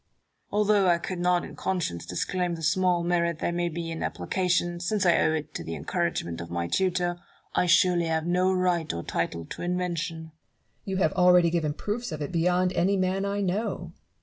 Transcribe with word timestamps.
Although 0.49 0.87
I 0.87 0.97
could 0.97 1.19
not 1.19 1.45
in 1.45 1.55
conscience 1.55 2.07
disclaim 2.07 2.55
the 2.55 2.63
small 2.63 3.03
merit 3.03 3.37
there 3.37 3.51
may 3.51 3.69
be 3.69 3.91
in 3.91 4.01
application, 4.01 4.79
since 4.79 5.05
I 5.05 5.19
owe 5.19 5.33
it 5.33 5.53
to 5.53 5.63
the 5.63 5.75
encouragement 5.75 6.41
of 6.41 6.49
my 6.49 6.65
tutor, 6.67 7.19
I 7.53 7.67
surely 7.67 8.05
have 8.05 8.25
no 8.25 8.51
right 8.51 8.91
or 8.91 9.03
title 9.03 9.45
to 9.45 9.61
invention. 9.61 10.19
Barrow. 10.19 10.31
You 10.85 10.97
have 10.97 11.13
already 11.13 11.51
given 11.51 11.75
proofs 11.75 12.11
of 12.11 12.19
it 12.19 12.31
beyond 12.31 12.73
any 12.73 12.97
man 12.97 13.25
I 13.25 13.41
know. 13.41 13.93